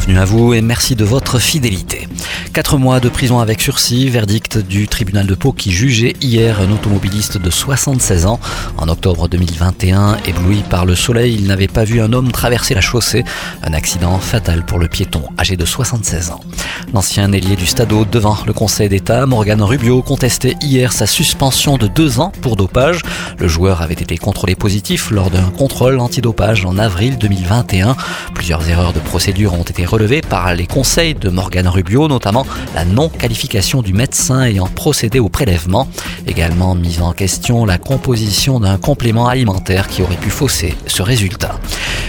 Bienvenue 0.00 0.18
à 0.18 0.24
vous 0.24 0.54
et 0.54 0.62
merci 0.62 0.96
de 0.96 1.04
votre 1.04 1.38
fidélité. 1.38 2.08
Quatre 2.54 2.78
mois 2.78 3.00
de 3.00 3.10
prison 3.10 3.38
avec 3.38 3.60
sursis, 3.60 4.08
verdict 4.08 4.56
du 4.56 4.88
tribunal 4.88 5.26
de 5.26 5.34
Pau 5.34 5.52
qui 5.52 5.70
jugeait 5.70 6.14
hier 6.22 6.58
un 6.60 6.72
automobiliste 6.72 7.36
de 7.36 7.50
76 7.50 8.24
ans. 8.24 8.40
En 8.78 8.88
octobre 8.88 9.28
2021, 9.28 10.16
ébloui 10.26 10.62
par 10.70 10.86
le 10.86 10.94
soleil, 10.94 11.34
il 11.34 11.46
n'avait 11.46 11.68
pas 11.68 11.84
vu 11.84 12.00
un 12.00 12.14
homme 12.14 12.32
traverser 12.32 12.72
la 12.72 12.80
chaussée. 12.80 13.24
Un 13.62 13.74
accident 13.74 14.18
fatal 14.18 14.64
pour 14.64 14.78
le 14.78 14.88
piéton 14.88 15.22
âgé 15.38 15.56
de 15.56 15.66
76 15.66 16.30
ans. 16.30 16.40
L'ancien 16.94 17.30
ailier 17.32 17.54
du 17.54 17.66
Stadeau 17.66 18.04
devant 18.04 18.38
le 18.46 18.54
Conseil 18.54 18.88
d'État, 18.88 19.26
Morgan 19.26 19.62
Rubio, 19.62 20.02
contestait 20.02 20.56
hier 20.62 20.92
sa 20.94 21.06
suspension 21.06 21.76
de 21.76 21.86
deux 21.86 22.20
ans 22.20 22.32
pour 22.40 22.56
dopage. 22.56 23.02
Le 23.38 23.48
joueur 23.48 23.82
avait 23.82 23.94
été 23.94 24.16
contrôlé 24.16 24.54
positif 24.54 25.10
lors 25.10 25.30
d'un 25.30 25.50
contrôle 25.50 26.00
antidopage 26.00 26.64
en 26.64 26.78
avril 26.78 27.18
2021. 27.18 27.96
Plusieurs 28.34 28.68
erreurs 28.68 28.92
de 28.92 29.00
procédure 29.00 29.54
ont 29.54 29.62
été 29.62 29.84
relevées 29.90 30.20
par 30.20 30.54
les 30.54 30.66
conseils 30.66 31.14
de 31.14 31.28
Morgan 31.28 31.66
Rubio, 31.68 32.08
notamment 32.08 32.46
la 32.74 32.84
non-qualification 32.84 33.82
du 33.82 33.92
médecin 33.92 34.42
ayant 34.42 34.66
procédé 34.66 35.18
au 35.18 35.28
prélèvement. 35.28 35.88
Également 36.26 36.74
mise 36.74 37.02
en 37.02 37.12
question 37.12 37.64
la 37.64 37.78
composition 37.78 38.60
d'un 38.60 38.78
complément 38.78 39.28
alimentaire 39.28 39.88
qui 39.88 40.02
aurait 40.02 40.16
pu 40.16 40.30
fausser 40.30 40.74
ce 40.86 41.02
résultat. 41.02 41.58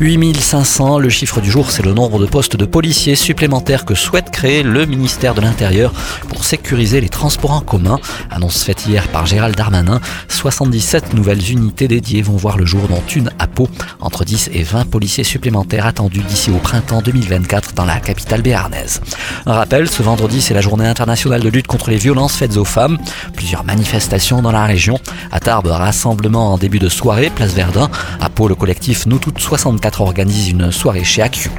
8500, 0.00 0.98
le 0.98 1.08
chiffre 1.08 1.40
du 1.40 1.48
jour, 1.48 1.70
c'est 1.70 1.84
le 1.84 1.92
nombre 1.92 2.18
de 2.18 2.26
postes 2.26 2.56
de 2.56 2.64
policiers 2.64 3.14
supplémentaires 3.14 3.84
que 3.84 3.94
souhaite 3.94 4.30
créer 4.30 4.64
le 4.64 4.86
ministère 4.86 5.34
de 5.34 5.40
l'Intérieur 5.40 5.92
pour 6.28 6.44
sécuriser 6.44 7.00
les 7.00 7.08
transports 7.08 7.52
en 7.52 7.60
commun. 7.60 8.00
Annonce 8.28 8.64
faite 8.64 8.86
hier 8.86 9.06
par 9.08 9.24
Gérald 9.24 9.54
Darmanin, 9.54 10.00
77 10.28 11.14
nouvelles 11.14 11.48
unités 11.48 11.86
dédiées 11.86 12.22
vont 12.22 12.36
voir 12.36 12.58
le 12.58 12.66
jour, 12.66 12.88
dont 12.88 13.02
une 13.14 13.30
à 13.38 13.46
Pau. 13.46 13.68
Entre 14.00 14.24
10 14.24 14.50
et 14.52 14.64
20 14.64 14.90
policiers 14.90 15.22
supplémentaires 15.22 15.86
attendus 15.86 16.22
d'ici 16.22 16.50
au 16.50 16.58
printemps 16.58 17.00
2024 17.00 17.74
dans 17.74 17.84
la 17.84 18.00
capitale 18.00 18.42
béarnaise. 18.42 19.00
Un 19.46 19.52
rappel, 19.52 19.88
ce 19.88 20.02
vendredi, 20.02 20.42
c'est 20.42 20.54
la 20.54 20.60
journée 20.60 20.86
internationale 20.86 21.40
de 21.40 21.48
lutte 21.48 21.68
contre 21.68 21.90
les 21.90 21.98
violences 21.98 22.34
faites 22.34 22.56
aux 22.56 22.64
femmes. 22.64 22.98
Plusieurs 23.34 23.62
manifestations 23.62 24.42
dans 24.42 24.52
la 24.52 24.64
région. 24.64 24.98
À 25.30 25.38
Tarbes, 25.38 25.68
rassemblement 25.68 26.52
en 26.52 26.58
début 26.58 26.80
de 26.80 26.88
soirée, 26.88 27.30
place 27.30 27.52
Verdun. 27.52 27.88
À 28.20 28.28
Pau, 28.28 28.48
le 28.48 28.56
collectif 28.56 29.06
Nous 29.06 29.18
Toutes 29.18 29.38
64 29.38 29.83
organise 30.00 30.48
une 30.48 30.70
soirée 30.70 31.04
chez 31.04 31.22
AQ. 31.22 31.50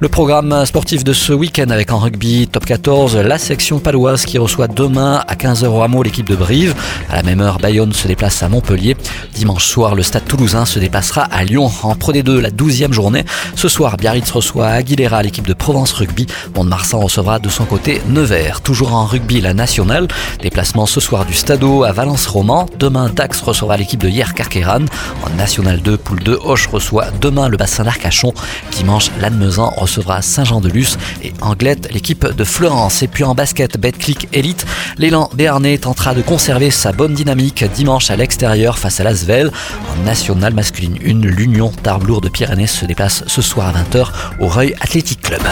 Le 0.00 0.08
programme 0.08 0.66
sportif 0.66 1.04
de 1.04 1.12
ce 1.12 1.32
week-end 1.32 1.70
avec 1.70 1.92
en 1.92 2.00
rugby 2.00 2.48
top 2.48 2.66
14, 2.66 3.16
la 3.16 3.38
section 3.38 3.78
paloise 3.78 4.26
qui 4.26 4.38
reçoit 4.38 4.66
demain 4.66 5.22
à 5.28 5.36
15h 5.36 5.66
au 5.66 5.82
hameau 5.82 6.02
l'équipe 6.02 6.28
de 6.28 6.34
Brive. 6.34 6.74
À 7.08 7.16
la 7.16 7.22
même 7.22 7.40
heure, 7.40 7.58
Bayonne 7.58 7.92
se 7.92 8.08
déplace 8.08 8.42
à 8.42 8.48
Montpellier. 8.48 8.96
Dimanche 9.34 9.64
soir, 9.64 9.94
le 9.94 10.02
stade 10.02 10.24
toulousain 10.24 10.64
se 10.64 10.80
déplacera 10.80 11.22
à 11.22 11.44
Lyon. 11.44 11.70
En 11.84 11.94
Pro 11.94 12.12
D2, 12.12 12.40
la 12.40 12.50
12e 12.50 12.92
journée. 12.92 13.24
Ce 13.54 13.68
soir, 13.68 13.96
Biarritz 13.96 14.28
reçoit 14.32 14.66
Aguilera, 14.66 15.22
l'équipe 15.22 15.46
de 15.46 15.54
Provence 15.54 15.92
Rugby. 15.92 16.26
Mont-de-Marsan 16.56 16.98
recevra 16.98 17.38
de 17.38 17.48
son 17.48 17.64
côté 17.64 18.02
Nevers. 18.08 18.62
Toujours 18.62 18.94
en 18.94 19.06
rugby, 19.06 19.40
la 19.40 19.54
nationale. 19.54 20.08
Déplacement 20.42 20.86
ce 20.86 20.98
soir 20.98 21.24
du 21.24 21.34
Stadeau 21.34 21.84
à 21.84 21.92
Valence-Roman. 21.92 22.66
Demain, 22.80 23.10
Dax 23.14 23.40
recevra 23.42 23.76
l'équipe 23.76 24.00
de 24.00 24.08
Hier 24.08 24.34
Carqueran. 24.34 24.86
En 25.24 25.30
National 25.36 25.80
2, 25.80 25.96
poule 25.98 26.20
2, 26.20 26.40
Hoche 26.44 26.66
reçoit 26.66 27.06
demain 27.20 27.48
le 27.48 27.56
bassin 27.56 27.84
d'Arcachon. 27.84 28.34
Dimanche, 28.72 29.12
Lannemezan 29.20 29.72
recevra 29.84 30.22
Saint-Jean-de-Luz 30.22 30.98
et 31.22 31.32
Anglette, 31.40 31.88
l'équipe 31.92 32.26
de 32.26 32.44
Florence. 32.44 33.02
Et 33.02 33.08
puis 33.08 33.24
en 33.24 33.34
basket, 33.34 33.78
Betclic 33.78 34.28
Elite, 34.32 34.66
l'élan 34.98 35.30
béarnais 35.34 35.78
tentera 35.78 36.14
de 36.14 36.22
conserver 36.22 36.70
sa 36.70 36.92
bonne 36.92 37.14
dynamique 37.14 37.64
dimanche 37.74 38.10
à 38.10 38.16
l'extérieur 38.16 38.78
face 38.78 39.00
à 39.00 39.04
l'Asvel. 39.04 39.50
En 39.92 40.04
National 40.04 40.54
masculine 40.54 40.98
1, 41.04 41.26
l'Union 41.26 41.70
Tarbes 41.82 42.04
de 42.04 42.28
Pyrénées 42.28 42.66
se 42.66 42.84
déplace 42.84 43.24
ce 43.26 43.42
soir 43.42 43.74
à 43.74 43.82
20h 43.82 44.08
au 44.40 44.48
Reuil 44.48 44.74
Athletic 44.80 45.20
Club. 45.22 45.42